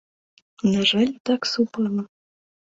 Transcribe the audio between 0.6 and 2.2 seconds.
На жаль, так супала.